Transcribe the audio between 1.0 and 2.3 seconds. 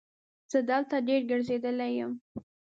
ډېر ګرځېدلی یم.